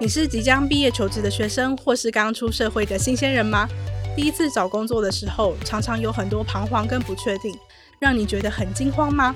[0.00, 3.68] 你是即将毕业求职的学生，或是刚出社会的新鲜人吗？
[4.16, 7.56] 第一次找工作的时候，常常有很多彷徨跟不确定，
[8.00, 9.32] 让你觉得很惊慌吗？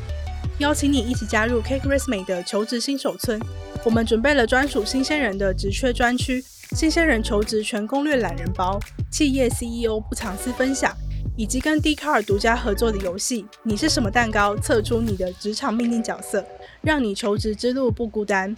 [0.59, 3.41] 邀请你一起加入 Cake Resume 的求职新手村，
[3.85, 8.81] 我们准备了专属新鲜人的职缺专区、新鲜人求职全攻略懒人包、
[9.13, 10.93] 企业 CEO 不藏私分享，
[11.37, 13.47] 以及跟 Dcard 独家合作的游戏。
[13.63, 14.57] 你是什么蛋糕？
[14.57, 16.45] 测出你的职场命定角色，
[16.81, 18.57] 让你求职之路不孤单。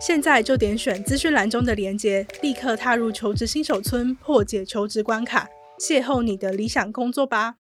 [0.00, 5.46] 现在就点选资讯栏中的链接，立刻踏入求职新手村，破解求职关卡，
[5.78, 7.56] 邂逅你的理想工作吧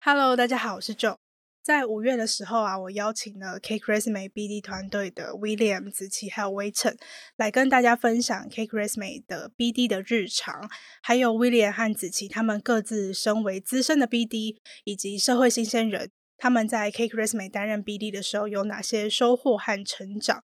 [0.00, 1.14] ！Hello，大家好，我是 Joe。
[1.62, 6.96] 在五月的时候啊，我邀请了 Cake Resume BD 团队的 William、子琪还有威晨
[7.36, 10.68] 来跟大家分享 Cake Resume 的 BD 的日常，
[11.00, 20.42] 还有 William 和子琪他们各自身为资深的 BD 以及社会新鲜人，他们在 Cake Resume 担任 BD 的时候有哪些收获和成长。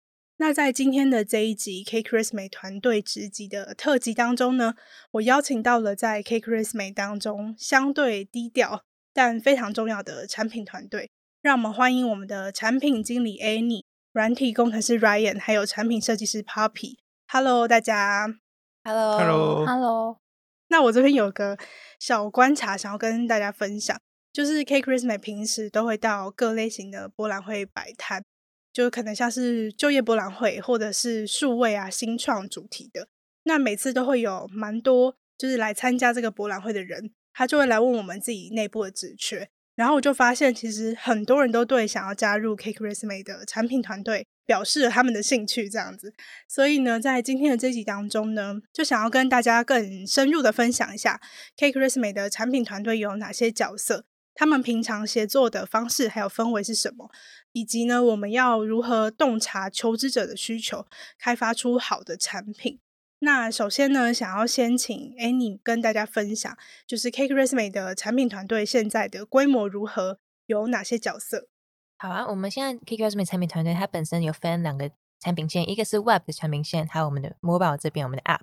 [0.43, 4.75] 那在今天的这一集 Cake Resume 团队直击的特辑当中呢，
[5.13, 8.83] 我邀请到了在 Cake Resume 当中相对低调
[9.15, 16.97] 但非常重要的产品团队，让我们欢迎我们的产品经理 Annie、软体工程师 Ryan，还有产品设计师 Poppy。
[17.29, 18.27] Hello，大家。
[18.83, 19.65] Hello，Hello，Hello。
[19.65, 20.19] Hello.
[20.67, 21.57] 那我这边有个
[22.01, 23.97] 小观察，想要跟大家分享，
[24.33, 28.25] 就是 Cake Resume 平时都会到各类型的博览会摆摊。
[28.73, 33.09] 就可能像是就业博览会，或者是数位啊新创主题的，
[33.45, 46.15] 那每次都会有蛮多就是来参加这个博览会的人，他就会来问我们自己内部的职缺，然后我就发现其实很多人都对想要加入 Cake Resume 的产品团队表示了他们的兴趣，这样子，
[46.49, 51.21] 所以呢，在今天的这集当中呢，就想要跟大家更深入的分享一下
[51.57, 54.07] Cake Resume 的产品团队有哪些角色。
[54.35, 57.11] 他们平常协作的方式还有氛围是什么？
[57.53, 60.87] 以及呢，我们要如何洞察求职者的需求，
[61.19, 62.79] 开发出好的产品？
[63.21, 71.49] 那首先呢，想要先请 Annie 跟大家分享，就是 Cake Resume 的产品团队现在的规模如何，有哪些角色？
[71.99, 74.91] 好啊，我们现在 Cake Resume 产品团队它本身有分两个
[75.21, 78.41] 产品线，一个是 Web 的产品线，还有我们的 Mobile 这边我们的 App。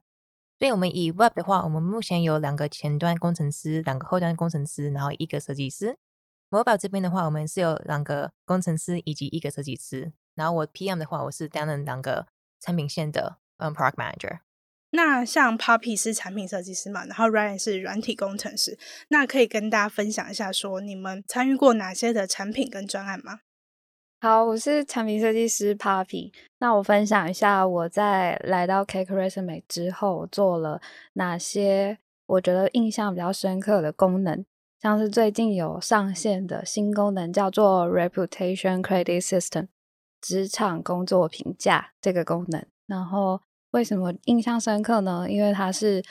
[0.59, 5.97] 所以，我们以 Web 的话，我们目前有两个前端工程师，两个后端工程师，然后一个设计师。
[6.49, 10.11] Mobile 这边的话，我们是有两个工程师以及一个设计师。
[10.35, 12.27] 然后我 PM 的话，我是担任两个
[12.59, 14.39] 产品线的嗯 Product Manager。
[14.91, 18.79] 那像 Poppy 是产品设计师嘛，然后 Ryan 是软体工程师。
[19.09, 23.41] 那可以跟大家分享一下，说你们参与过哪些的产品跟专案吗？
[24.21, 26.33] 好，我是产品设计师 Poppy。
[26.57, 30.81] 那我分享一下我在来到 Cake Resume 之后做了
[31.13, 34.43] 哪些我觉得印象比较深刻的功能，
[34.81, 39.67] 像是最近有上线的新功能叫做 Reputation Credit System，
[40.21, 42.65] 职场工作评价这个功能。
[42.87, 43.41] 然后
[43.71, 45.29] 为什么印象深刻呢？
[45.29, 46.03] 因为它是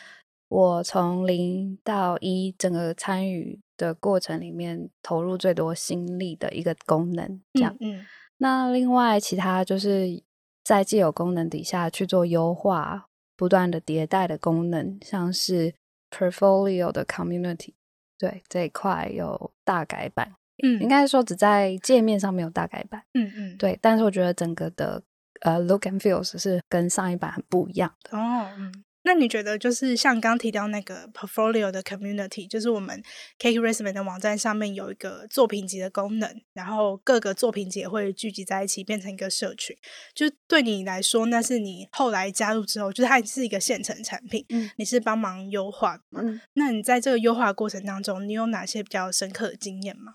[0.48, 7.74] 我从零到一整个参与的过程里面投入最多心力的一个功能，这样。
[7.80, 8.06] 嗯，嗯。
[8.36, 10.22] 那另外其他就是
[10.62, 15.74] 在既有功能底下去做优化，不断的迭代的功能，像是
[16.10, 17.72] Portfolio 的 Community，
[18.18, 20.34] 对，这一块有大改版。
[20.62, 23.02] 嗯，应该说只在界面上面有大改版。
[23.14, 25.00] 嗯嗯，对，但是我觉得整个的
[25.42, 28.18] 呃 Look and Feels 是跟上一版很不一样的。
[28.18, 28.84] 哦，嗯。
[29.08, 33.02] 那你觉得，就是像刚提到那个 portfolio 的 community，就是我们
[33.38, 39.74] Cake Resume 的网站上面有一个作品集的功能，然后各个作品集也会聚集在一起，变成一个社群。
[40.14, 46.20] 就对你来说，那是你后来加入之后，就是它是一个现成产品，嗯，你是帮忙优化的嘛？
[46.22, 50.12] 嗯，那你在这个优化过程当中，你有哪些比较深刻的经验吗？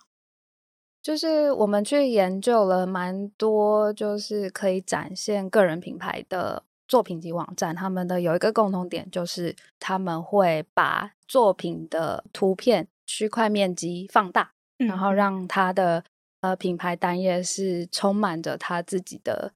[1.01, 6.65] 就是我们去研究了蛮多，就是可以展现个人品牌的。
[6.87, 16.03] 作品集网站，他们的有一个共同点，就是他们会把作品的图片区块面积放大，嗯、然后让它的
[16.41, 19.53] 呃品牌单页是充满着他自己的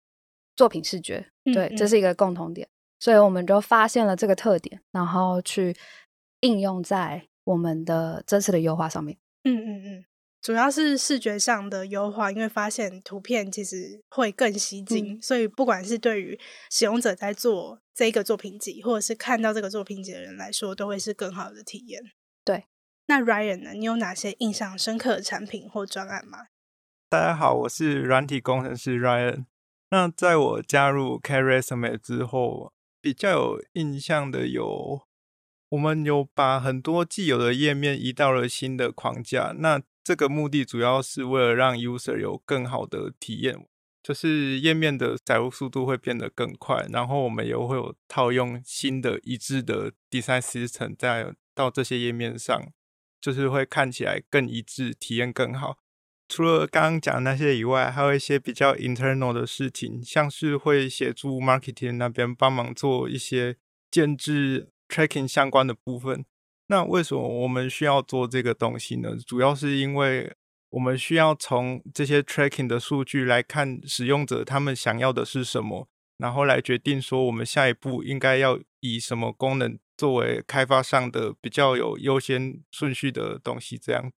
[0.55, 1.27] 作品视觉。
[1.45, 2.67] 嗯、对，这是一个共同点，
[2.99, 5.75] 所以我们就发现了这个特点，然后去
[6.41, 9.17] 应用在我们的真实的优化上面。
[9.43, 10.05] 嗯嗯嗯。
[10.47, 16.39] 主要是视觉上的优化，因为发现图片其实会更吸睛，嗯、所以不管是对于
[16.71, 22.01] 使用者在做这个作品集，或者是看到这个作品集的人来说，都会是更好的体验。
[22.45, 22.63] 对，
[23.07, 23.71] 那 Ryan 呢？
[23.73, 26.45] 你有哪些印象深刻的产品或专案吗？
[27.09, 29.43] 大家好，我是软体工程师 Ryan。
[29.89, 32.71] 那在我加入 Cake Resume 之后，
[33.01, 35.01] 比较有印象的有，
[35.67, 39.53] 我们有把很多既有的页面移到了新的框架。
[39.57, 43.67] 那这个目的主要是为了让 user 有更好的体验，
[44.01, 52.71] 就是页面的载入速度会变得更快，然后我们也会有套用新的一致的 design system 在到这些页面上，
[53.19, 55.75] 就是会看起来更一致，体验更好。
[56.29, 63.57] 除了刚刚讲那些以外，还有一些比较 internal 的事情，像是会协助 marketing 那边帮忙做一些
[63.91, 66.23] 建制 tracking 相关的部分。
[66.67, 69.15] 那为什么我们需要做这个东西呢？
[69.25, 70.35] 主要是因为
[70.69, 75.87] 我们需要从这些 tracking 的数据来看使用者他们想要的是什么，
[76.17, 83.77] 然后来决定说我们下一步应该要以什么功能作为开发上的比较有优先顺序的东西。
[83.77, 84.11] 这样，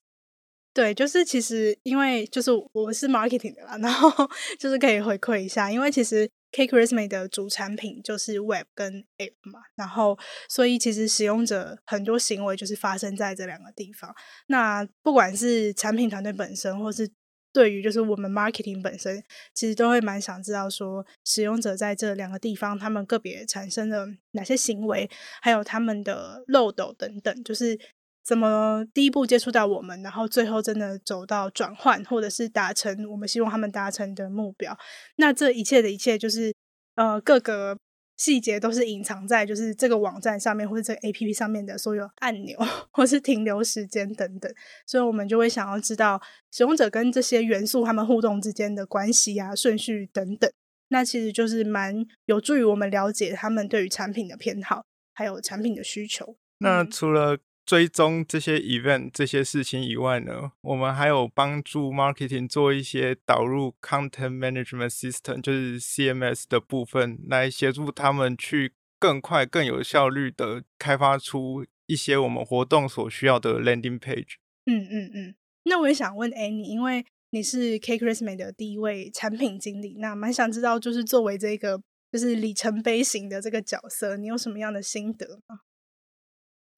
[0.73, 4.09] 对，就是其实因为就是我是 marketing 的啦，然后
[4.59, 6.29] 就是可以回馈一下，因为其实。
[6.51, 10.17] CakeResume 的主产品就是 Web 跟 App 嘛，然后
[10.49, 14.11] 所以其实使用者很多行为就是发生在这两个地方。
[14.47, 17.07] 那不管是产品团队本身，或是
[17.53, 19.23] 对于就是我们 Marketing 本身，
[19.53, 25.07] 其实都会蛮想知道说，使用者在这两个地方他们个别产生了哪些行为，
[25.43, 27.79] 还有他们的漏斗等等，就是。
[28.29, 34.77] 怎么第一步接触到我们，然后最后真的走到转换，或者是达成我们希望他们达成的目标？
[35.15, 36.53] 那这一切的一切，就是
[36.93, 37.75] 呃各个
[38.17, 42.55] 细节都是隐藏在就是这个网站上面，或者这个 APP 上面的所有按钮，
[42.91, 44.53] 或是停留时间等等。
[44.85, 46.21] 所以我们就会想要知道
[46.51, 50.47] 使用者跟这些元素他们互动之间的关系啊、顺序等等。
[50.89, 54.85] 那其实就是蛮有助于我们了解他们对于产品的偏好，
[55.15, 56.35] 还有产品的需求。
[56.59, 57.39] 那除了
[57.69, 74.37] 追踪这些 event 这些事情以外呢，我们还有帮助 marketing 做一些导入 content management system，就是 CMS 的部分，来协助他们去更快、更有效率的开发出一些我们活动所需要的 landing page。
[74.65, 75.35] 嗯嗯嗯。
[75.65, 81.79] 那我也想问 Annie，因为你是 CakeResume 的第一位产品经理，那蛮想知道，就是作为这个
[82.11, 85.59] 就是里程碑型的这个角色，你有什么样的心得吗？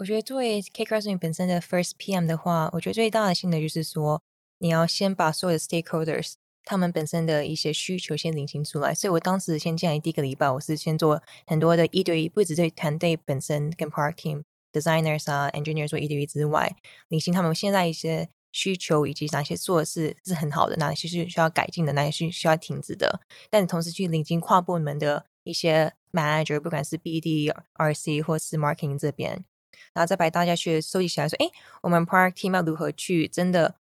[0.02, 4.20] 我觉得作为 CakeResume 本身的 First PM 的话，我觉得最大的心得就是说，
[4.58, 6.34] 你要先把所有的 Stakeholders
[6.64, 8.96] 他们本身的一些需求先理清出来。
[8.96, 14.42] 所以我当时先进来第一个礼拜，我是先做很多的一对一，不只对团队本身跟 Parking
[14.74, 16.76] Designers 啊 Engineers 做一对一之外，
[17.10, 23.22] 理清他们现在一些需求以及哪些做的是是很好的，哪些是需要改进的，哪些是需要停止的。
[23.52, 29.46] 但同时去理清跨部门的一些 Manager，不管是 BD、RC 或是 Marketing 这边。
[29.94, 31.50] 然后再把大家去收集起来，说：“哎，
[31.82, 33.76] 我们 Product Team 要如何去真的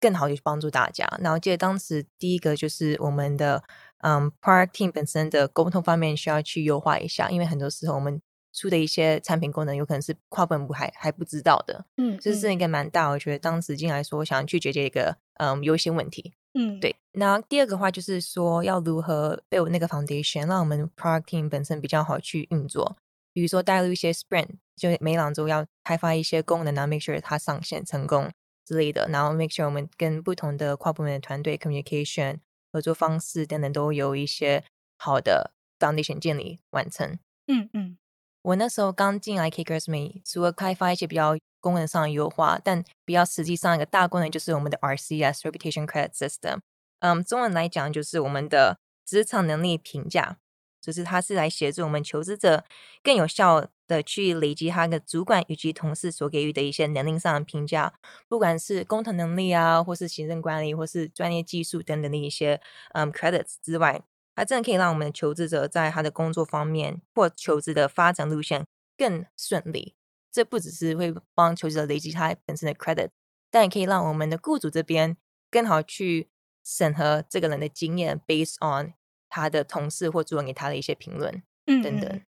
[0.00, 3.62] 更好的去帮助大家？”然后记得当时第一个就是我们的
[3.98, 8.20] 嗯 Product Team 本身的沟通方面需要去优化一下，因为很多时候我们
[8.52, 13.08] 出的一些产品功能有可能是跨部门还还不知道的，嗯，这是一个蛮大。
[13.08, 16.96] 我觉得当时进来说，我想去解决一个嗯优先问题，嗯，对。
[17.12, 22.96] 那第二个话就是说，要如何 build 那个 foundation，让我们 Product Team 本身比较好去运作。
[23.36, 28.32] 比如说带入一些 sprint，就每两周要开发一些功能，然后 make sure 它上线成功
[28.64, 32.38] 之类的，然后 make sure 我们跟不同的跨部门的团队 communication
[32.72, 34.64] 合作方式等等都有一些
[34.96, 37.18] 好的 foundation 建立完成。
[37.46, 37.98] 嗯嗯，
[38.40, 46.60] 我那时候刚进来 CakeResume，除了开发一些比较功能上的优化，但比较实际上一个大功能就是我们的 RCS Reputation Credit System。
[47.00, 50.38] 嗯，中文来讲就是我们的职场能力评价。
[50.86, 52.64] 就是它是来协助我们求职者
[53.02, 57.92] 更有效的去累积他的主管以及同事所给予的一些能力上的评价，
[58.28, 62.60] 不管是工程能力啊，或是行政管理，或是专业技术等等的一些
[62.92, 64.00] 嗯 credits 之外，
[64.36, 68.64] 它真的可以让我们的求职者在他的工作方面或求职的发展路线
[68.96, 69.96] 更顺利。
[70.30, 73.08] 这不只是会帮求职者累积他本身的 credit，
[73.50, 75.16] 但也可以让我们的雇主这边
[75.50, 76.28] 更好去
[76.64, 78.94] 审核这个人的经验，based on。
[79.36, 82.20] 他的同事或主管给他的一些评论，嗯，等等。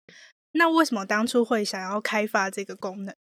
[0.51, 3.15] 那为什么当初会想要开发这个功能？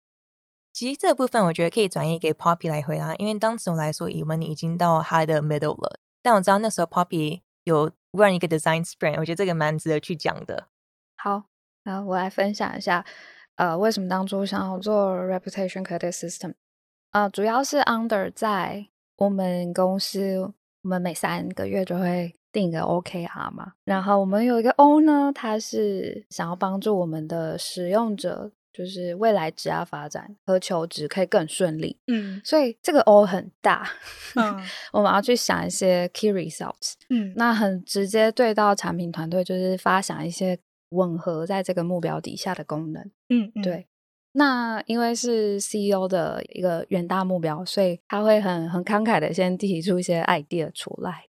[0.72, 5.98] 其实这部分我觉得可以转移给 Poppy 来回答，因为当时我来说，以为你已经到他的 middle 了。
[6.22, 10.68] 但我知道那时候 Poppy 有 run 一个 design sprint，我觉得这个蛮值得去讲的。
[11.16, 11.44] 好，
[11.82, 13.04] 那我来分享一下，
[13.56, 16.54] 呃，为什么当初想要做 reputation credit system？
[17.10, 22.34] 呃，主要是 under 在我们公司，我们每三个月就会。
[22.54, 31.98] 定个 OKR 嘛，然后我们有一个 O 呢，它是想要帮助我们的使用者，就是未来职业发展和求职可以更顺利。
[32.06, 33.86] 嗯，所以这个 O 很大，
[34.36, 34.56] 嗯，
[34.94, 36.94] 我们要去想一些 key results。
[37.10, 40.56] 嗯，那很直接对到产品团队，就是发想一些
[40.90, 43.02] 吻合在这个目标底下的功能。
[43.28, 43.88] 嗯，嗯，对。
[44.36, 51.26] 那因为是 CEO 的一个远大目标，所以他会很很慷慨的先提出一些 idea 出来。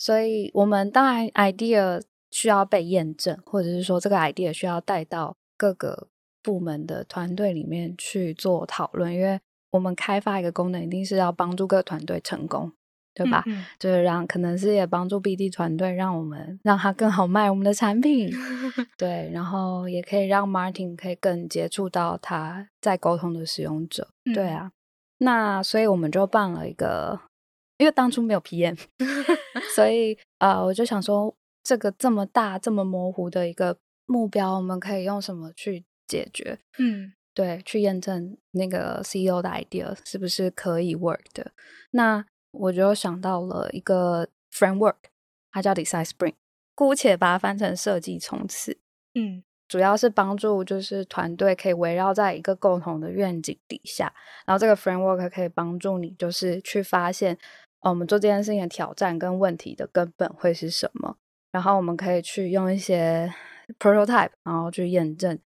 [0.00, 6.08] 所以我们当然 idea 需要被验证，或者是说这个 idea 需要带到各个
[6.42, 9.38] 部门的团队里面去做讨论，因为
[9.72, 12.72] 我们开发一个功能，一定是要帮助各个团队成功。
[13.12, 13.42] 对吧？
[13.46, 18.30] 嗯嗯，就是让可能是也帮助 BD 团队，让我们让他更好卖我们的产品，
[18.96, 24.70] 对，然后也可以让 Martin 可以更接触到他在沟通的使用者，嗯、对啊。
[25.18, 27.20] 那所以我们就办了一个，
[27.80, 28.78] 因为当初没有 PM，
[29.74, 36.58] 所以呃，我就想说，这个这么大、这么模糊的一个目标，我们可以用什么去解决？
[36.78, 41.52] 嗯，对，去验证那个 CEO 的 idea 是不是可以 work 的？
[41.92, 44.96] 那我就想到了一个 framework，
[45.50, 46.34] 它叫 Design Spring，
[46.74, 48.76] 姑且把它翻成设计冲刺。
[49.14, 54.12] 嗯，主要是帮助就是团队可以围绕在一个共同的愿景底下，
[54.44, 57.38] 然后这个 framework 可以帮助你就是去发现，
[57.80, 61.16] 哦，我们做这件事情的挑战跟问题的根本会是什么，
[61.50, 63.32] 然后我们可以去用一些
[63.78, 65.38] prototype，然后去验证。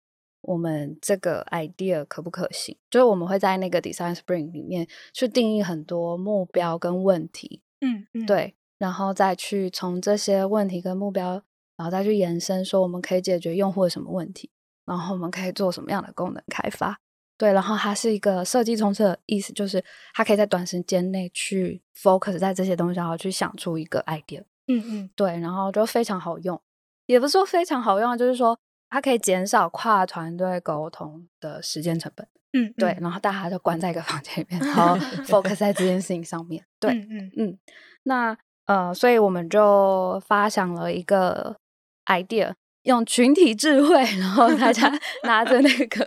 [0.43, 2.77] 我们这个 idea 可不可行？
[2.91, 11.41] 就是我们会在那个 design sprint 里面去定义很多目标跟问题，嗯，嗯，对，然后再去从这些问题跟目标，
[11.77, 14.51] 然后再去延伸，说我们可以解决用户的什么问题，
[14.85, 16.99] 然后我们可以做什么样的功能开发，
[17.43, 19.85] 对，然后它是一个设计冲刺的意思，就是
[20.15, 26.61] 它可以在短时间内去 focus 在这些东西，然后去想出一个 idea，嗯嗯，对，然后就非常好用，
[27.07, 28.57] 也不是说非常好用，就是说。
[28.95, 34.95] 它可以减少跨团队沟通的时间成本，嗯，对，嗯、然后大家就关在一个房间里面，然后
[35.25, 37.59] focus 在这件事情上面，对，嗯嗯，嗯，
[38.03, 41.57] 那呃，所以我们就发想了一个
[42.05, 44.93] idea，用群体智慧，然后大家
[45.25, 46.05] 拿着那个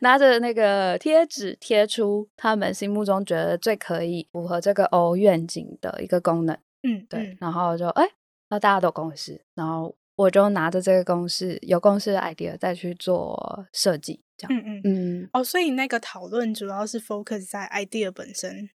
[0.00, 8.08] 拿着那个贴纸贴出他们心目中觉得最可以符合这个 O 愿景的一个功能，嗯，对，然后就哎，
[8.48, 9.96] 那大家都共识，然后。
[10.16, 14.58] 我就拿着这个公式，有公式的 idea 再去做设计，这样。
[14.58, 15.30] 嗯嗯嗯。
[15.34, 18.70] 哦，所以那个讨论主要是 focus 在 idea 本身。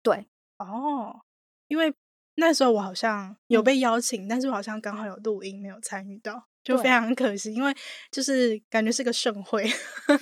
[0.00, 0.28] 对。
[0.58, 1.22] 哦，
[1.66, 1.92] 因为
[2.36, 7.54] 那时候我好像有被邀请，嗯、但是我好像刚好有录音没有参与到，就非常可惜。
[7.54, 7.74] 因为
[8.10, 9.64] 就是感觉是个盛会。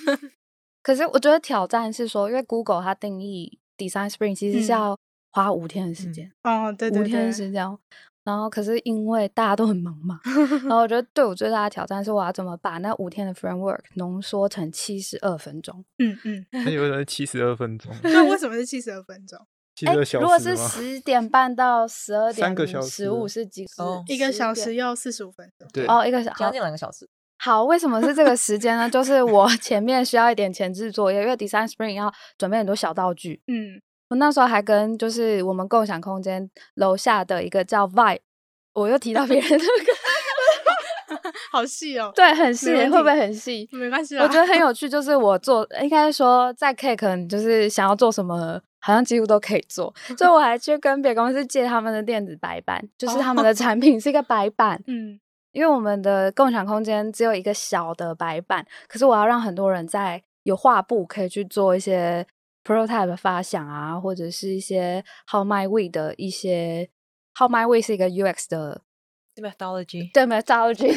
[0.81, 4.97] 可是我觉得挑战是说，因为 Google 它定义 Design Spring 其实是要
[5.31, 6.31] 花五天的时间。
[6.43, 7.77] 嗯、哦，对对对，五天的时间。
[8.23, 10.19] 然后，可是因为大家都很忙嘛，
[10.63, 15.85] 然后我觉得对我最大的挑战是，我要怎么把那五天的 framework 浓缩成七十二分钟？
[15.99, 17.93] 嗯嗯，那有人七十二分钟？
[18.01, 19.39] 那为什么是七十二分钟？
[19.75, 20.23] 七十二小时？
[20.23, 23.65] 如果是十点半到十二点十五是几？
[23.77, 25.67] 哦，一个小时要四十五分钟。
[25.73, 27.07] 对，哦，一个小将近两个小时。
[27.37, 28.89] 好，为什么是这个时间呢？
[28.89, 33.41] 就是我前面需要一点前置作业，因为 Design Spring 要准备很多小道具。
[33.47, 33.81] 嗯。
[34.07, 38.19] 我那时候还跟就是我们共享空间楼下的一个叫 Vibe，
[38.73, 43.67] 我又提到别人那个， 好细哦，对，很细，会不会很细？
[43.71, 55.19] 没关系，我觉得很有趣，就是我做，应该说在 K 可能就是想要做什么，好像几乎都可以做，所以我还去跟别公司借他们的电子白板，就是他们的产品是一个白板，嗯，
[55.51, 62.25] 因为我们的共享空间只有一个小的白板，可是我要让很多人在有画布可以去做一些。
[62.67, 66.89] prototype 发想啊，或者是一些 How My Way 的一些
[67.37, 68.81] How My Way 是一个 UX 的
[69.35, 70.91] methodology，对 methodology，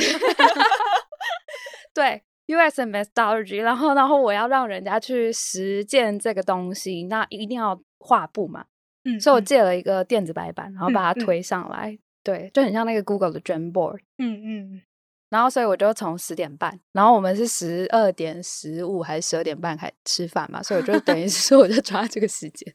[1.93, 2.23] 对
[2.57, 8.65] 的 methodology，然后然后我要让人家去实践这个东西，那一定要画布嘛，
[9.05, 14.83] 嗯，所以我借了一个电子白板，然后把它推上来，嗯嗯、对，就很像那个 Google 的 Jamboard，嗯嗯。
[15.31, 22.75] 然后，所以我就从十点半，然后我们是十二点十五还是十二点半开始吃饭嘛，所以我就等于是说，我就抓这个时间，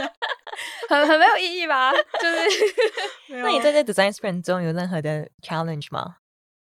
[0.90, 1.90] 很很没有意义吧？
[1.92, 2.60] 就是，
[3.42, 6.16] 那你在这 design sprint 中有任何的 challenge 吗？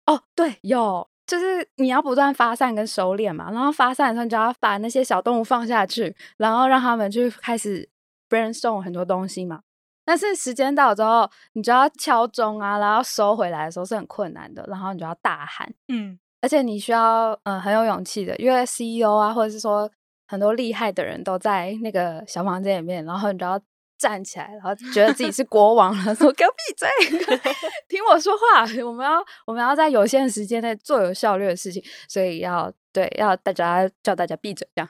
[0.05, 7.87] 哦，对，有，就是你要不断发散跟收敛嘛，然后发散的时候，你就要把那些小动物放下去，然后让他们去开始
[8.27, 9.61] brainstorm 很多东西嘛。
[10.03, 19.87] 但是时间到之后，你就要敲钟啊，然后收回来的时候是很困难的，然后你就要大喊，嗯，而且你需要嗯、呃、很有勇气的，因为 CEO 啊，或者是说
[20.27, 23.61] 很多厉害的人都在那个小房间里面，然后你就要
[23.99, 26.89] 站起来，然后觉得自己是国王了，说给我闭嘴，
[27.87, 32.73] 听我说话，我们要我们要在有限的时间内做有效率的事情，所以要。
[32.91, 34.89] 对，要大家叫大家闭嘴，这样。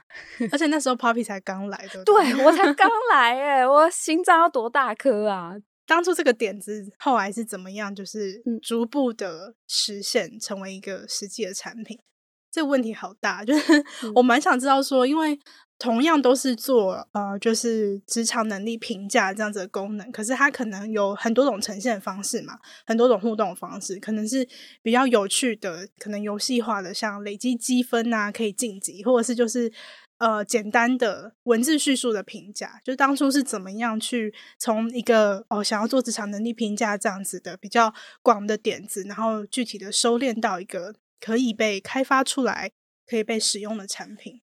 [0.54, 5.54] 而且 那时候 Poppy 才刚来的，对，我才刚来，哎，我心脏要多大颗啊！
[5.86, 7.94] 当初这个点子后来是怎么样？
[7.94, 11.98] 就是逐步的实现，成为一个实际的产品。
[11.98, 12.08] 嗯、
[12.50, 13.84] 这个问题好大，就是
[14.16, 15.38] 我蛮想知道说，因为
[15.80, 24.46] 同样都是做呃，就是职场能力评价这样子的功能，可是它可能有很多种呈现方式嘛，很多种互动方式，可能是
[24.82, 29.72] 比较有趣的，可能游戏化的，像累积积分啊，可以晋级，或者是就是
[30.18, 42.70] 呃简单的文字叙述的评价，就当初是怎么样去从一个哦想要做职场能力评价这样子的比较广的点子，然后具体的收敛到一个可以被开发出来、
[43.08, 44.42] 可以被使用的产品。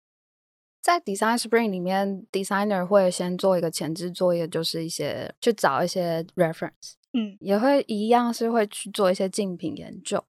[0.81, 10.23] 在 Design Spring 里面，designer 会先做一个前置作业，就是一些去找一些 reference，嗯，也会一样是会去做一些竞品研究。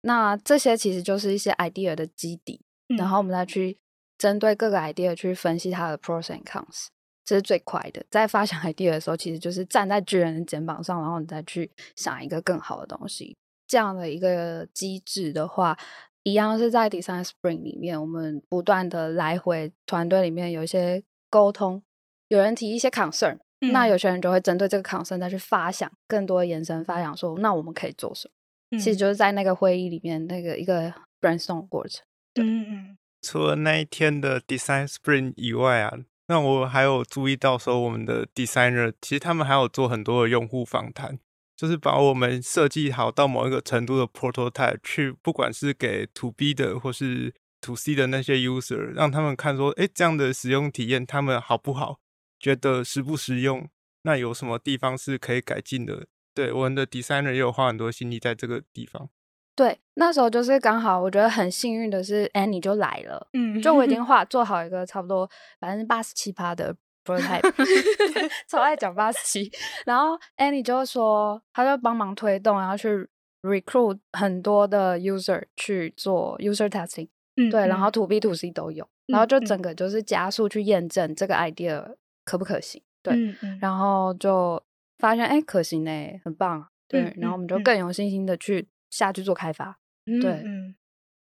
[0.00, 3.76] 那这些其实就是一些 idea 的基底，嗯、然后我们再去
[4.16, 6.86] 针对各个 idea 去分析它的 pros and cons，
[7.26, 8.02] 这是最快的。
[8.10, 13.36] 在发想 idea 的时候，其实就是站在巨人的肩膀上，然后你再去想一个更好的东西。
[13.66, 15.78] 这样的一个机制的话。
[16.22, 21.82] 一样是在 Design Spring 里面，我们不断的来回团队里面有一些沟通，
[22.28, 28.76] 有人提一些 concern，、嗯、那有些人就会针对这个 concern 再去发想更多的延伸发想说，说那我们可以做什么？
[28.76, 32.04] 嗯、其实就是在那个会议里面那个一个 brainstorm 过程。
[32.34, 32.98] 嗯嗯。
[33.22, 35.98] 除了那一天的 Design Spring 以外啊，
[36.28, 41.18] 那我还有注意到说，我们的 designer 其实他们还有做很多的用户访谈。
[41.58, 51.98] 就是把我们设计好到某一个程度的 prototype 去，不管是给 to B 的或是 to C 的那些 user，让他们看说，哎，这样的使用体验他们好不好？
[52.38, 53.68] 觉得实不实用？
[54.02, 56.06] 那有什么地方是可以改进的？
[56.32, 59.10] 对，我们的 designer 也有花很多心力在这个地方。
[59.56, 66.76] 对，那时候就是刚好，我觉得很幸运的是，Annie 就来了，嗯，就我已经 画做好一个差不多百分之八十七趴的。
[68.48, 69.50] 超爱讲八十七，
[69.86, 73.08] 然后 Annie 就说，他就帮忙推动，然后去
[73.42, 79.60] recruit 很多的 user 去做 user testing，嗯，对，然后 to B to C 都有，然后就整。
[79.62, 83.14] 个就是加速去验证这个 idea 可不可行，对，
[83.60, 83.78] 然。
[83.78, 84.62] 后就
[84.98, 85.90] 发现哎可行呢，
[86.24, 90.74] 很棒，对，嗯、然后我们就更有信心的去下去做开发，嗯、对，嗯，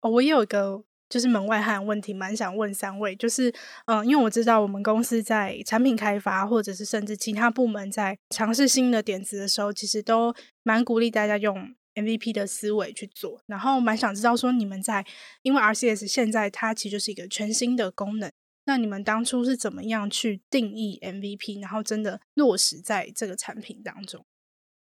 [0.00, 0.84] 哦，我也有一个。
[1.08, 3.14] 就是门外汉问题，蛮想问三位。
[3.14, 3.52] 就是，
[3.86, 13.40] 嗯、因为我知道我们公司在产品开发，或者是甚至其他部门在尝试新的点子的时候，其实都蛮鼓励大家用 MVP 的思维去做。
[13.46, 15.04] 然后蛮想知道说，你们在
[15.42, 18.32] 因为 RCS 现在它其实就是一个全新的功能，
[18.64, 24.24] 那你们当初是怎么样去定义 MVP，然后真的落实在这个产品当中？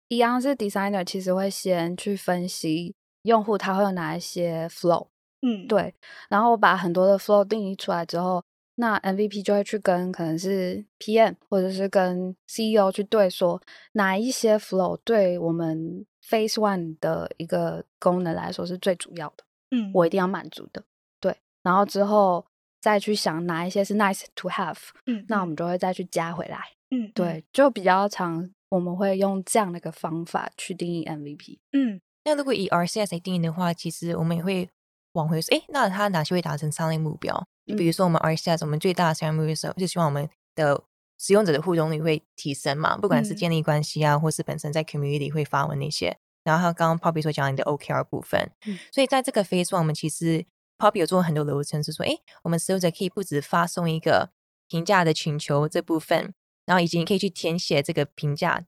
[0.09, 5.07] 一样是 designer，其实会先去分析用户他会有哪一些 flow。
[5.41, 5.93] 嗯，对。
[6.29, 8.43] 然后我把很多的 flow 定义出来之后，
[8.75, 13.61] 那 MVP 就会去跟可能是 PM 或者是跟 CEO 去对说，
[13.93, 19.43] 哪一些 flow 对我们 Phase One 的一个功能来说是最主要的。
[19.71, 20.83] 嗯，我一定要满足的。
[21.19, 21.35] 对。
[21.63, 22.45] 然后之后
[22.81, 24.77] 再去想哪一些是 nice to have。
[25.05, 26.59] 嗯，那我们就会再去加回来。
[26.89, 27.43] 嗯，对。
[27.53, 31.59] 就比较常我们会用这样的一个方法去定义 MVP。
[31.73, 34.69] 嗯，那如果以 RCS 来定义的话，其实我们也会。
[35.17, 37.45] 往回说，诶，那它哪些会达成商业目标？
[37.65, 40.83] 就比如说我们 RCS，我们最大的商业目标是，就希望我们的
[41.17, 46.17] 使用者的互动率会提升嘛，不管是建立关系啊，或是本身在 community 会发文那些。
[46.43, 50.45] 然后他刚刚 Poppy 所讲你的 OKR 部分，嗯、所以在这个 Phase One，我们其实
[50.77, 54.29] Poppy 有做很多流程，是说，诶，我们使用者可以不止发送一个
[54.69, 56.33] 评价的请求这部分，
[56.65, 58.63] 然后以及你可以去填写这个评价。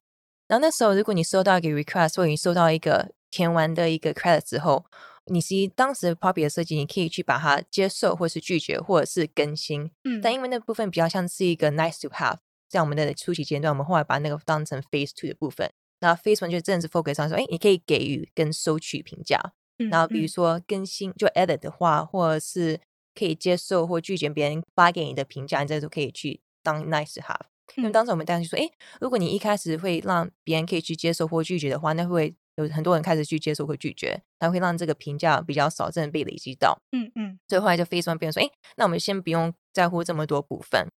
[0.49, 4.83] 然后那时候，如果你收到一个 request，或者你收到一个填完的一个 credit 之后，
[5.29, 9.91] 你其实当时 Poppy 的设计，你可以去把它接受，或是拒绝，或者是更新。
[10.03, 12.37] 嗯，但因为那部分比较像是一个 nice to have，
[12.67, 15.71] 在我们的初期阶段，我们后来把那个当成 Phase Two 的部分。
[16.01, 19.53] 那 Phase One 就真的是 focus 上说，哎，你可以给予跟收取评价。
[19.77, 22.79] 嗯，然后比如说更新就 edit 的话，或者是
[23.13, 27.41] 可以接受或拒绝别人发给你的评价，你这都可以去当 nice to have。
[27.75, 28.67] 因为当时我们当时说，哎，
[28.99, 32.35] 如果你一开始会让别人可以去接受或拒绝的话，那会。
[32.59, 36.77] 有很多人开始去接受或拒绝，它会让这个评价比较少，真的被累积到。
[36.91, 40.87] 嗯嗯，所以后来就 Phase One 变成说，哎，那我们先不用在乎这么多部分。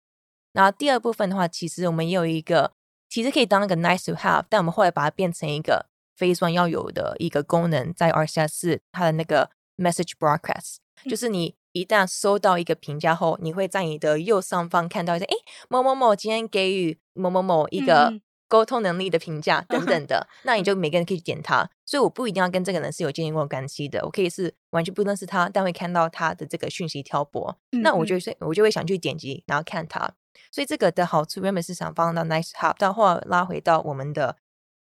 [0.52, 2.72] 然后第二部分的话，其实我们也有一个，
[3.08, 5.86] 其实可以当一个 nice to have，但我们后来把它变成一个
[6.18, 10.76] Phase One 要有的一个功能，在 RCS 它的那个 message broadcast，
[11.08, 15.34] 就是你一旦收到一个评价后，你会在你的右上方看到一些，哎，
[15.68, 18.12] 某某某今天给予某某某一个。
[18.52, 28.16] 嗯沟通能力的评价等等的，那你就每个人可以点他，所以我不一定要跟这个人是有建立过关系的，我可以是完全不认识他，但会看到他的这个讯息挑拨，嗯嗯，那我就。
[28.16, 30.14] 会我就会想去点击，然后看他，
[30.52, 34.36] 所以这个的好处原本是想放到 Nice Have，但后来拉回到我们的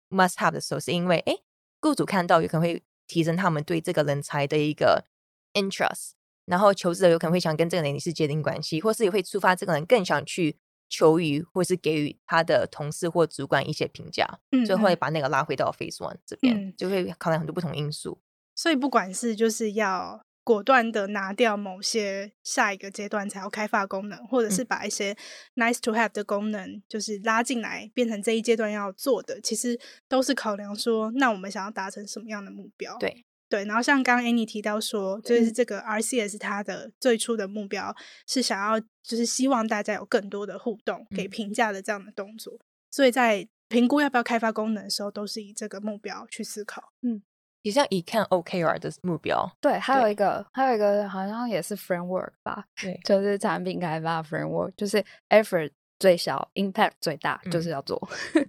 [0.09, 1.37] Must Have 的时候，是因为哎，
[1.79, 5.05] 雇主看到有可能会提升他们对这个人才的一个
[5.53, 6.11] interest，
[6.45, 10.57] 然后求职者有可能会想跟这个人是界定关系，或是也会触发这个人更想去
[10.91, 18.19] 求于或是给予他的同事或主管一些评价，嗯，就会把那个拉回到 phase one 这边，嗯、就会考量很多不同因素。
[18.53, 20.21] 所以不管是就是要。
[20.43, 25.15] 果断的拿掉某些下一个阶段才要开发功能，或者是把一些
[25.55, 32.97] nice to have 的功能就是拉进来，变成这一阶段要做的，其实都是考量说，那我们想要达成什么样的目标？
[32.97, 33.65] 对对。
[33.65, 42.53] 然后像刚刚 Annie 提到说，就是这个 RCS 它的最初的目标是想要，就是希望大家有更多的互动，给评价的这样的动作。
[42.53, 46.93] 嗯、所以在评估要不要开发功能的时候，都是以这个目标去思考。
[47.01, 47.21] 嗯。
[47.63, 58.01] 也像以看 OKR 的目标，对，还有一个，还有一个好像也是 framework 吧，对， 就是产品开发 framework，就是 effort 最小，impact 最大，嗯、就是要做。
[58.33, 58.43] 对、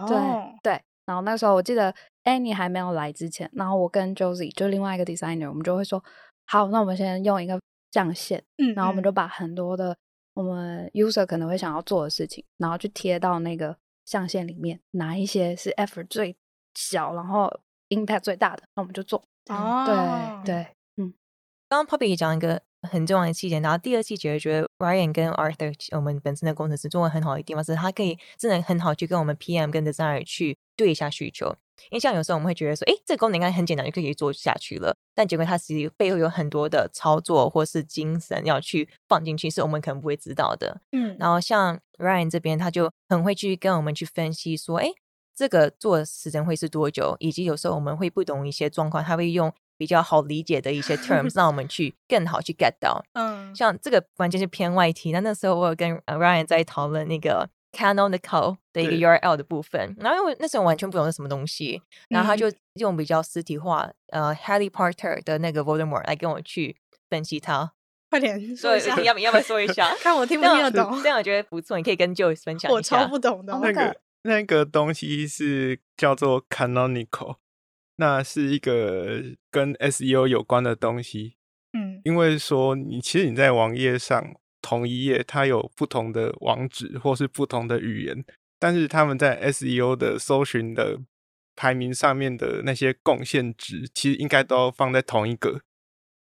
[0.00, 0.50] oh.
[0.60, 1.94] 对，然后那时候我记得
[2.28, 6.02] Annie 还没有来之前，然后我跟 Josie 就另外一个 designer，我们就会说，
[6.46, 7.58] 好，那我们先用一个
[7.90, 9.96] 象限，嗯，然后我们就把很多的
[10.34, 16.36] 我们 user 可能会想要做的事情，然后去贴到那个象限里面，哪一些是 effort 最
[16.74, 17.50] 小，然后
[17.88, 19.22] impact 最大的，那我们就做。
[19.48, 21.14] 哦，对对，嗯。
[21.68, 31.56] 刚刚 Poppy 讲一个很重要的细节，然后第二细节，觉得 Ryan 跟 Arthur 我们本身的工程师做的很好的地方是，他可以真的很好去跟我们 PM 跟 Designer 去对一下需求。
[31.90, 40.80] 因为像有时候我们会觉得说，哎，这个功能应该很简单就可以做下去了，但结果它其实背后有很多的操作或是精神要去放进去，是我们可能不会知道的。
[40.92, 41.16] 嗯。
[41.18, 44.90] 然后像 Ryan 这边，他就很会去跟我们去分析说，哎。
[45.38, 47.14] 这个做时间会是多久？
[47.20, 53.02] 以及有时候我们会不懂一些状况，他会用比较好理解的一些 terms 让我们去 更好去 get 到。
[53.14, 55.12] 嗯，像这个完全是偏外题。
[55.12, 66.76] 那那时候我有跟 Ryan 在讨论那个 canonical 的一个 URL 的部分，然后因为那时候完全不懂是什么东西，然后他就用比较实体化，呃，Harry Potter 的那个 Voldemort 来跟我去
[67.08, 67.72] 分析它。
[68.10, 69.94] 快点说一下， 要不要不要说一下？
[70.02, 71.00] 看我听不听得懂？
[71.02, 72.72] 这样我觉得不错，你可以跟 Joe 分享一下。
[72.72, 73.96] 我超不懂的那个。
[74.22, 77.36] 那个东西是叫做 canonical，
[77.98, 81.34] 那是一个跟 SEO 有关的东西。
[81.72, 88.24] 嗯，因为说你其实你在网页上同一页，它有不同的网址或是不同的语言，
[88.58, 90.98] 但是他们在 SEO 的搜寻的
[91.54, 95.60] 排名上面的那些贡献值，其实应该都要放在同一个。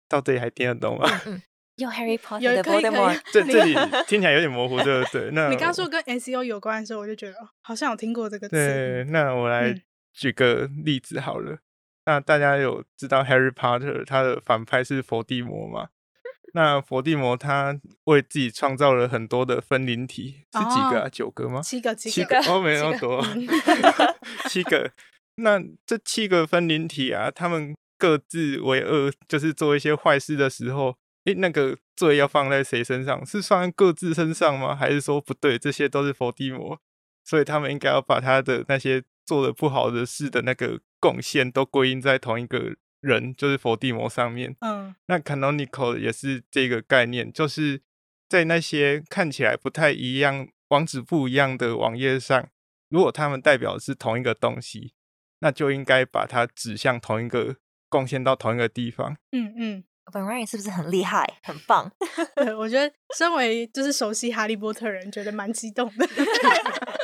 [0.07, 1.07] 到这里还听得懂吗？
[1.25, 1.41] 嗯
[1.77, 3.73] 用 Harry Potter 的 Voldemort， 这这里
[4.05, 5.31] 听起来有点模糊，对不对？
[5.31, 7.33] 那 你刚刚说跟 SEO 有关的时候，我就觉得
[7.63, 8.53] 好像有听过这个词。
[8.55, 9.73] 对，那我来
[10.13, 11.54] 举个例子好了。
[11.54, 11.60] 嗯、
[12.06, 15.89] 那大家有知道 Harry Potter 他的反派是伏地魔吗？
[16.54, 21.08] 那伏地魔他为自己创造了很多的分灵体，是几个啊？
[21.08, 21.62] 哦、九个吗？
[21.62, 23.26] 七个，七个，哦，没那么多，
[24.47, 24.91] 七个。
[25.38, 30.95] 那这七个分灵体啊，他们各自为恶，就是做一些坏事的时候。
[31.26, 33.26] 诶，那个罪要放在谁身上？
[33.26, 34.76] 是放在各自身上吗？
[34.76, 35.58] 还是说不对？
[35.58, 36.78] 这些都是伏地魔，
[37.23, 44.55] 所以他们应该要把他的那些做的不好的事的那个贡献都归因在同一个人，就是佛地魔上面。
[44.62, 47.81] 嗯，那 canonical 也是这个概念，就是
[48.27, 52.47] 在那些看起来不太一样、网址不一样的网页上，
[52.89, 54.93] 如果他们代表的是同一个东西，
[55.39, 57.57] 那就应该把它指向同一个，
[57.89, 59.17] 贡献到同一个地方。
[59.31, 59.83] 嗯嗯。
[60.12, 61.89] 本 Ryan 是不是很厉害，很棒？
[62.36, 66.05] 对，我觉得身为就是熟悉哈利波特人，觉得蛮激动的。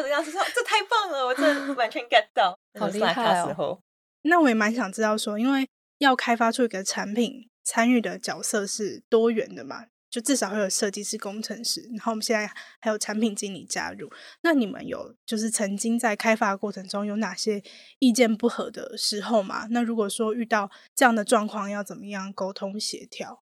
[0.00, 3.80] 我那时候说这太棒了，我真的 完全 get 到，好厉害哦。
[4.22, 9.86] 那我也蛮想知道说，因为要开发出一个产品，参与的角色是多元的嘛？
[10.10, 12.46] 就至少会有设计师、工程师，然后我们现在
[12.80, 14.10] 还有产品经理加入。
[14.42, 17.62] 那你们有就是曾经在开发过程中有哪些
[17.98, 19.66] 意见不合的时候吗？
[19.70, 23.42] 那如果说遇到这样的状况，要怎么样沟通协调？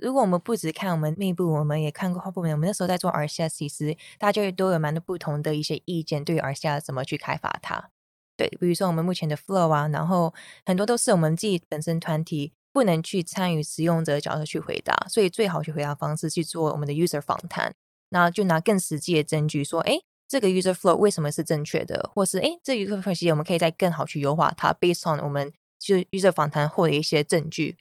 [0.00, 2.52] 如果我们不只看我们内部，我们也看过后部门。
[2.52, 7.90] 我们那时候在做 RCS，其实大家也都有蛮多不同的一些意见，对于 RCS 怎么去开发它。
[8.36, 10.32] 对，比如说我们目前的 Flow 啊，然后
[10.64, 12.52] 很多都是我们自己本身团体。
[12.72, 17.74] 不能去参与使用者的角色去回答，所以最好去回答方式去做我们的 user 访谈，
[18.10, 27.76] 那就拿更实际的证据说，哎，这个 user flow 为什么是正确的，或是哎，这 user flow 我们可以再更好去优化它，based on 我们就 user 访谈获得一些证据。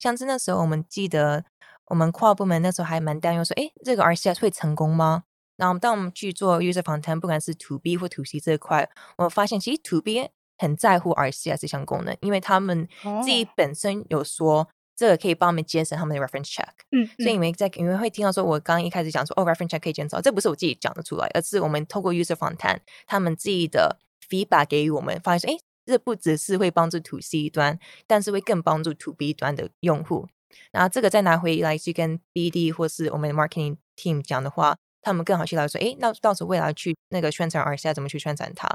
[0.00, 1.44] 像是那时候我们记得
[1.86, 5.24] 我们跨部门那时候还蛮担忧说，哎，这个 RCS 会成功吗？
[5.56, 10.30] 然后当我们去做 user 访谈，不管是 to B 或 to C 这一块，我们发现其实 to B。
[10.58, 12.86] 很在乎 RCS 这项功能，因为他们
[13.24, 30.28] 自己本身有说这个可以帮我们节省他们的 reference check，嗯，所以你们在你们会听到说，我刚刚一开始讲说，哦，reference check 可以减少，这不是我自己讲的出来，而是我们透过 user 访谈，他们自己的 feedback 给予我们，发现说，哎，这不只是会帮助 to C 端，但是会更帮助 to B 端的用户。
[30.70, 38.68] 然后这个再拿回来去跟 BD 或是我们的 marketing team 讲的话，他们更好去了解说，诶，那到时候未来去那个宣传 RCI 怎么去宣传它？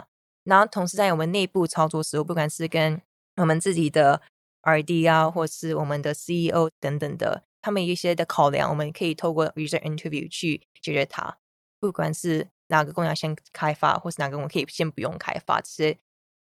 [0.44, 3.02] 然后同时在我们内部操作时候，不管是跟
[3.36, 4.22] 我们自己的
[4.63, 11.38] RD 啊，或是我们的 CEO 等等的，他们一些的考量，我们可以透过 user interview 去解决它。
[11.80, 15.98] 不管是哪个功能先开发，或是哪个我们可以先不用开发，这些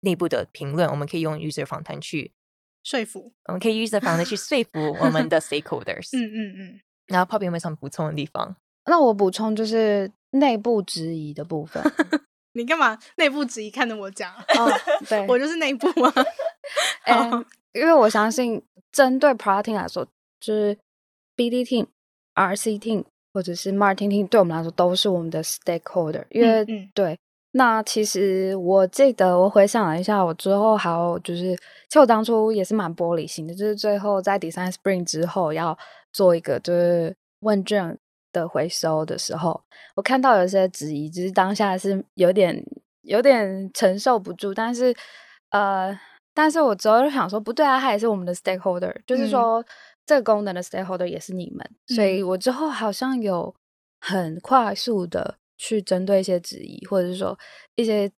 [0.00, 2.32] 内部的评论，我们可以用 user 访谈去
[2.82, 3.32] 说服。
[3.46, 6.08] 我们可以 user 访谈去说服我们的 stakeholders。
[6.16, 6.80] 嗯嗯嗯。
[7.06, 8.56] 然后 Poppy 有没有什么补充的地方？
[8.86, 11.82] 那我补充就是内部质疑的部分。
[12.54, 13.70] 你干嘛内部质疑？
[13.70, 14.32] 看着我讲。
[14.34, 14.70] 哦，
[15.08, 16.12] 对，我就是内部啊。
[17.06, 20.04] 嗯，因为我相信，针对 Product Team 来说，
[20.40, 20.76] 就是
[21.36, 21.86] BD Team、
[22.34, 26.24] RC Team 或者是 Marketing Team，对我们来说都是我们的 Stakeholder。
[26.30, 27.18] 因为、嗯嗯、对，
[27.52, 31.54] 那其实我记得我回想了一下，我之后还有就是，
[31.88, 35.76] 其实我当初也是蛮玻璃心的，就是最后在 Design Spring 之后要
[36.12, 37.98] 做一个就是问卷
[38.32, 39.60] 的回收的时候，
[39.96, 42.64] 我看到有些质疑，就是当下是有点
[43.02, 44.94] 有点承受不住，但是
[45.50, 45.98] 呃。
[46.32, 49.62] 但是我之后就想说，不对啊，他也是我们的 stakeholder，嗯，就是说
[50.06, 53.52] 这个功能的 stakeholder 也是你们，嗯，所以我之后好像有
[54.00, 57.38] 很快速的去针对一些质疑，或者是说
[57.76, 58.10] 一些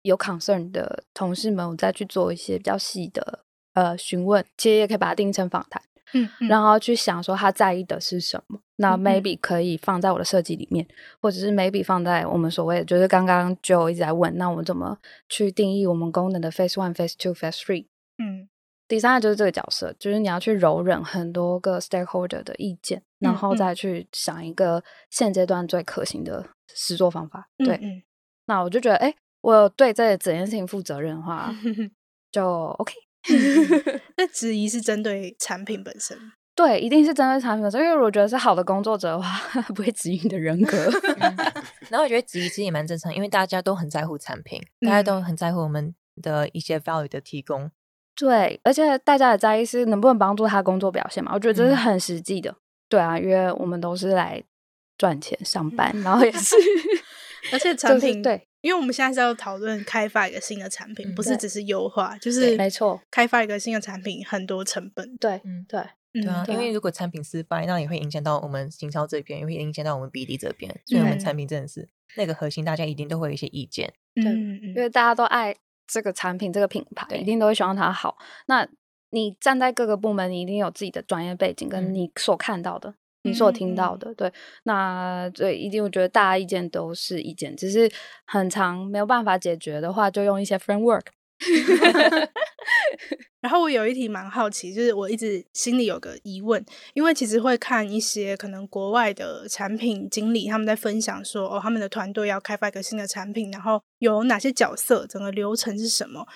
[0.00, 3.40] 有 concern 的同事们，我再去做一些比较细的
[3.74, 5.82] 呃询问，其实也可以把它定义成访谈。
[6.14, 14.96] 嗯，然后去想说他在意的是什么，那 maybe 可以放在我的设计里面，嗯，或者是 maybe 放在我们所谓的，就是刚刚就一直在问，那我们怎么
[15.28, 17.86] 去定义我们功能的 phase one、phase two、phase three？
[18.18, 18.48] 嗯，
[18.88, 27.48] 第三个就是这个角色，就是你要去柔忍很多个 stakeholder 的意见，然后再去想一个现阶段最可行的实作方法。
[27.58, 28.02] 对，嗯，
[28.46, 31.54] 那我就觉得，哎，我对这整件事情负责任的话，
[32.30, 32.46] 就
[32.78, 32.94] OK。
[34.16, 36.16] 那质疑是针对产品本身，
[36.54, 37.80] 对，一定是针对产品本身。
[37.80, 40.76] 因为我觉得是好的工作者的话，不会质疑你的人格。
[41.88, 47.68] 然后我觉得质疑其实也蛮正常，因为大家都很在乎产品，大家都很在乎我们的一些 value 的提供。
[48.16, 51.32] 对，而且大家也在意是能不能帮助他工作表现嘛？
[51.34, 52.54] 我觉得这是很实际的。
[52.88, 54.42] 对啊，因为我们都是来
[54.96, 56.56] 赚钱上班，然后也 是，
[57.52, 58.48] 而且产品、就是、对。
[58.62, 65.16] 因为我们现在是要讨论开发一个新的产品，嗯、不是只是优化，就是没错，开发一个新的产品很多成本。
[65.18, 65.80] 对，嗯，对，
[66.12, 73.92] 对啊，因为如果产品失败，那也会影响到我们行销这边，也会影响到我们 BD 这边，所以我们产品真的是、嗯、那个核心，大家一定都会有一些意见。
[74.16, 75.54] 对，嗯、因为大家都爱
[75.86, 78.18] 这个产品、这个品牌，一定都会希望它好。
[78.46, 78.66] 那
[79.10, 82.90] 你站在各个部门，你一定有自己的专业背景，跟你所看到的。
[82.90, 82.94] 嗯
[83.26, 87.90] 你所听到的，对，那对，一定我觉得大家意见都是意见，只是
[88.24, 91.06] 很长没有办法解决的话，就用一些 framework。
[93.46, 96.60] 然后我有一题蛮好奇，就是我一直心里有个疑问，
[96.94, 106.26] 因为其实会看一些可能国外的产品经理他们在分享说，哦，他们的团队要开发一个新的产品，然后有哪些角色，整个流程是什么。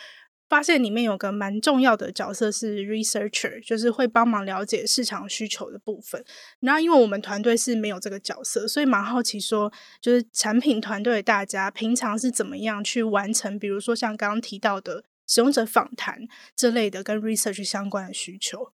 [0.48, 6.24] 发现里面有个蛮重要的角色是 researcher，就是会帮忙了解市场需求的部分。
[6.60, 18.72] 然后因为我们团队是没有这个角色，所以蛮好奇说，就是产品团队大家平常是怎么样去完成，比如说像刚刚提到的使用者访谈这类的跟 research 相关的需求。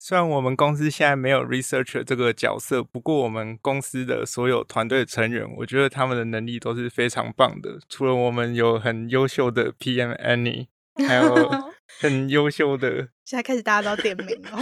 [0.00, 7.78] 虽然我们公司现在没有 researcher 这个角色，不过我们公司的所有团队成员，我觉得他们的能力都是非常棒的。
[7.88, 10.66] 除了我们有很优秀的 PM Annie。
[11.08, 11.50] 还有
[12.00, 14.58] 很优秀的， 现在开始大家都点名哦。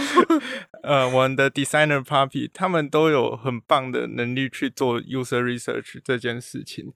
[0.83, 6.93] 呃，我们的 designer puppy 他们都有很棒的能力去做 user research 这件事情。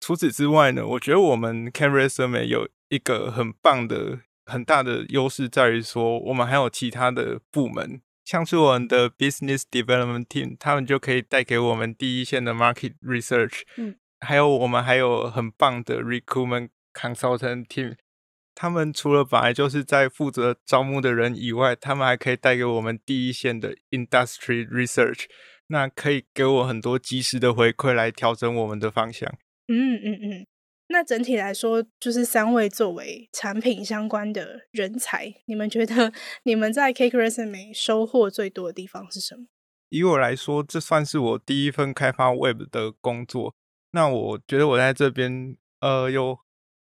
[0.00, 13.62] 除此之外呢，我觉得我们 CareEstimate 有一个很棒的、很大的优势，在于说我们还有其他的部门，像是我们的 business development team，他们就可以带给我们第一线的 market research。
[13.76, 17.96] 嗯，还有我们还有很棒的 recruitment consultant team。
[18.54, 25.24] 他们除了本来就是在负责招募的人以外，他们还可以带给我们第一线的 industry research，
[25.66, 29.28] 那可以给我很多及时的回馈来调整我们的方向。
[29.66, 30.46] 嗯嗯嗯。
[30.94, 36.12] 那整体来说，就是三位作为产品相关的人才，你们觉得
[36.44, 39.46] 你们在 Cake Resume 收获最多的地方是什么？
[39.90, 43.56] 以我来说，这算是我第一份开发 Web 的工作。
[43.90, 46.38] 那我觉得我在这边，呃，有。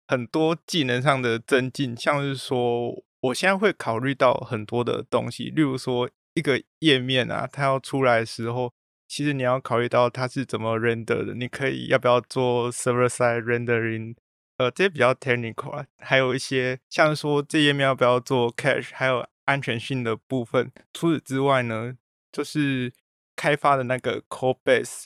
[0.07, 8.71] 很多技能上的增进，像是说，我现在会考虑到很多的东西，例如说一个页面啊，它要出来的时候，
[9.07, 14.15] 其实你要考虑到它是怎么 render 的，你可以要不要做 server side rendering，
[14.57, 20.71] 呃，这些比较 technical 啊，还有一些像说这页面要不要做 cache，还有安全性的部分。
[20.93, 21.95] 除此之外呢，
[22.31, 22.91] 就是
[23.35, 25.05] 开发的那个 code base，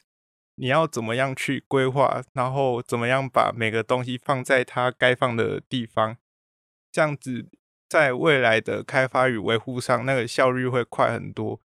[0.56, 6.16] 你要怎么样去规划，然后怎么样把每个东西放在它该放的地方，
[6.92, 7.50] 这样子
[7.90, 11.60] 在未来的开发与维护上，那个效率会快很多。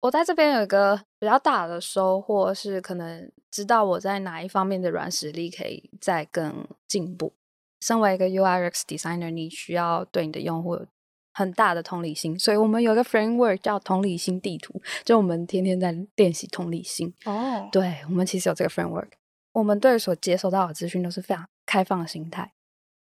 [0.00, 7.34] 我在这边有一个比较大的收获，是可能知道我在哪一方面的软实力可以再更进步。
[7.80, 10.86] 身为一个 UI/UX designer，你需要对你的用户有
[11.34, 17.12] 很大的同理心，所以我们有一个 framework 叫同理心地图，就我们天天在练习同理心。
[17.26, 19.10] 哦，对，我们其实有这个 framework，
[19.52, 22.52] 我们对所接收到的资讯都是非常开放的心态。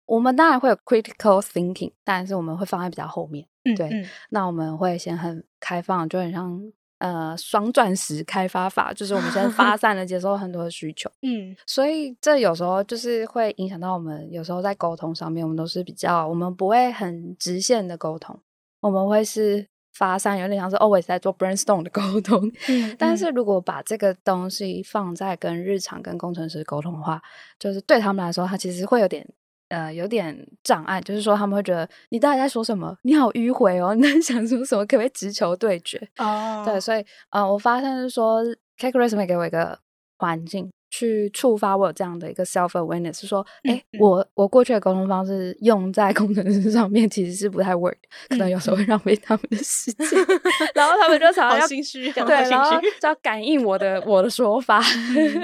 [0.05, 3.47] 我们当然会有 critical thinking，但是我们会放在比较后面。
[3.63, 6.71] 嗯，对，嗯、那我们会先很开放，就很像。
[6.99, 18.37] 呃，双钻石开发法就是我们先发散的接受很多的需求， 嗯，所以这有时候就是会影响到我们，有时候在沟通上面，我们都是比较，我们不会很直线的沟通，
[18.81, 23.29] 我们会是发散，有点像是 always 在做 brainstorm 的沟通，嗯，但是。
[23.29, 27.21] 如果把这个东西放在跟日常跟工程师沟通的话，
[27.57, 29.25] 就是对他们来说，他其实会有点。
[29.69, 32.95] 呃，有点障碍，就是说他们会觉得你到底在说什么？
[33.03, 34.85] 你好迂回哦， 你在想说什么？
[34.85, 35.97] 可不可以直球对决？
[36.17, 36.65] 哦，oh.
[36.65, 38.43] 对，所以呃，我发现是说
[38.77, 39.77] ，Cake Resume 给我一个
[40.17, 47.95] 环境去触发我有这样的一个 self awareness，是说，哎、欸，嗯、我我过去的沟通方式用在工程师上面其实是不太 work，
[48.29, 50.41] 可能有时候会浪费他们的时间， 嗯、
[50.73, 54.81] 然后他们就常常要心虚， 对，然后就要感应我的我的说法，
[55.15, 55.41] 嗯、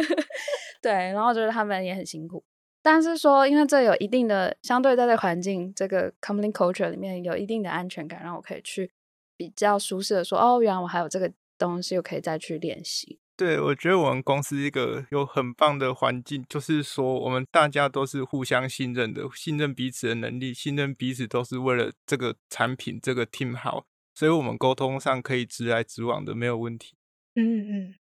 [0.81, 2.43] 对，然后觉得他们也很辛苦。
[2.85, 8.91] 但是说，因为这有一定的相对在这个环境，这个 company culture 里面有一定的安全感，让我可以去
[9.35, 13.17] 比较舒适的说，哦，原来我还有这个东西，我可以再去练习。
[13.35, 26.93] 对，我觉得我们公司一个有很棒的环境，就是说我们大家都是互相信任的，信任彼此的能力，信任彼此都是为了这个产品，这个 team 好，所以我们沟通上可以直来直往的，没有问题。
[27.33, 27.95] 嗯嗯。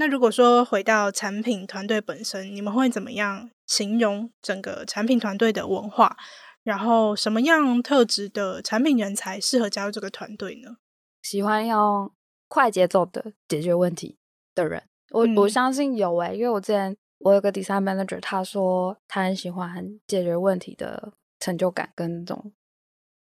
[0.00, 6.16] 那如果说回到产品团队本身，你们会怎么样形容整个产品团队的文化？
[6.62, 10.76] 然后什么样特质的产品人才适合加入这个团队呢？
[11.20, 12.12] 喜欢用
[12.46, 14.18] 快节奏的解决问题
[14.54, 22.52] 的人，我、嗯、我相信有诶、欸，因为我之前我有个 design manager，他说他很喜欢解决问题的成就感跟那种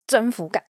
[0.06, 0.64] 征服感。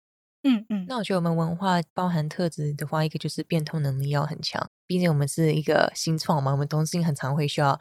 [0.42, 4.64] 嗯嗯，那我觉得我们文化包含特质的话，一个就是变通能力要很强。
[4.86, 7.80] 毕竟我们是一个新创嘛，我们东西很常会需要，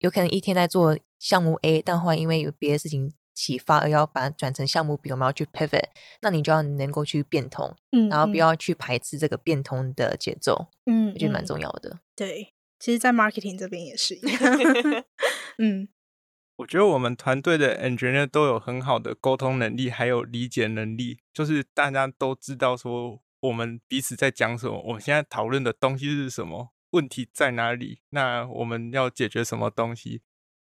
[0.00, 5.84] 有可能一天在做项目 A，但后来因为有别的事情启发而要把它转成项目 B，我们要去 pivot，
[6.20, 12.00] 那你就要能够去变通，嗯，然后不要去排斥这个变通的节奏，嗯，我觉得蛮重要的。
[12.14, 15.04] 对，其实，在 marketing 这边也是一样，
[15.56, 15.88] 嗯。
[16.62, 30.22] 我觉得我们团队的 engineer 都有很好的沟通能力，还有理解能力，就是大家都知道说我们彼此在讲什么，我们现在讨论的东西是什么，问题在哪里，那我们要解决什么东西。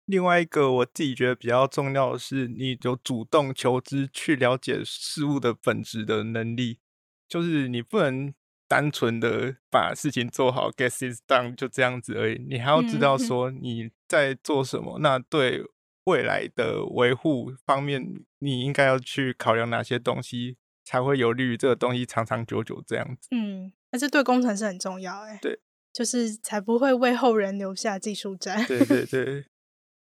[0.04, 6.80] 另外一个我自己觉得比较重要的是，你有主动求知去了解事物的本质的能力，
[7.26, 8.34] 就是你不能
[8.66, 15.64] 单纯的把事情做好，get it done 就这样子而已，你还要知道说你在做什么，那对
[16.08, 18.02] 未来的维护方面，
[18.38, 23.28] 你应该要去考量哪些东西，才会有利于这个东西长长久久这样子。
[23.30, 25.38] 嗯，那这对工程师很重要哎。
[25.42, 25.60] 对，
[25.92, 28.64] 就是才不会为后人留下技术债。
[28.66, 29.44] 对对对。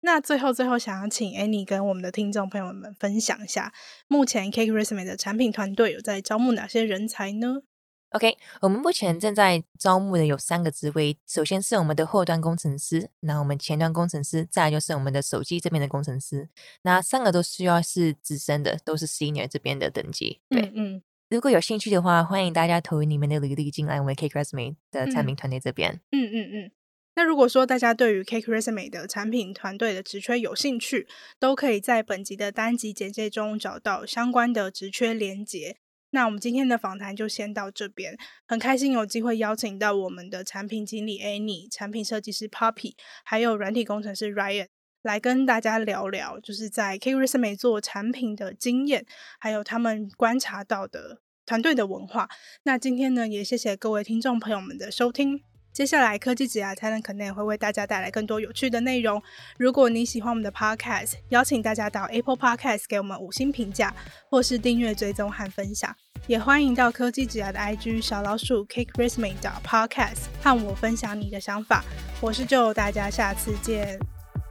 [0.01, 3.73] 那最后最后，想要请 Annie 跟我们的听众朋友们分享一下，
[4.07, 7.63] 目前 Cake Resume 的产品团队有在招募哪些人才呢
[8.11, 16.47] ？OK，我们目前正在招募的有三个职位，首先是我们的后端工程师，那我们前端工程师，再来就是我们的手机这边的工程师，
[16.83, 20.39] 那三个都需要是资深的，都是 Senior 这边的等级。
[20.49, 25.99] 对，嗯，嗯，如果有兴趣的话，欢迎大家投你们的履历进来我们 Cake Resume 的产品团队这边。
[26.11, 26.71] 嗯嗯嗯，嗯。
[27.17, 31.07] 那如果说大家对于 Cake Resume 的产品团队的职缺有兴趣，
[31.39, 35.77] 都可以在本集的单集简介中找到相关的职缺连结。
[36.11, 44.67] 那我们今天的访谈就先到这边，很开心有机会邀请到我们的产品经理 Annie、产品设计师 Poppy，还有软体工程师 Ryan
[45.01, 49.05] 来跟大家聊聊，就是在 Kerasme 做产品的经验，
[49.39, 52.29] 还有他们观察到的团队的文化。
[52.63, 55.54] 那今天呢，也谢谢各位听众朋友们的收听。
[55.75, 59.21] 接下来科技职涯才能可能也会为大家带来更多有趣的内容。
[59.57, 63.93] 如果你喜欢我们的 Podcast，邀请大家到 Apple Podcast 给我们五星评价，
[64.29, 65.93] 或是订阅、追踪和分享。
[66.27, 71.83] 也欢迎到科技职涯的 IG 小老鼠 Cake Rizman 的 Podcast 和我分享你的想法。
[72.21, 73.99] 我是 Joe，大家下次见，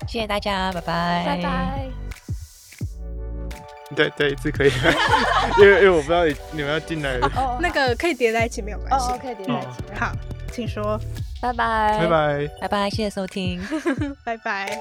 [0.06, 1.88] 谢谢大家，拜拜，拜拜。
[3.96, 4.70] 对对，这可以，
[5.58, 7.58] 因为因为我不知道你你们要进来哦。
[7.62, 9.94] 那个可以叠在一起，没有关系，可以叠在一起。
[9.98, 10.12] 好。
[10.55, 11.00] 请说，
[11.40, 13.61] 拜拜，拜拜，拜拜，谢谢收听，
[14.24, 14.78] 拜拜。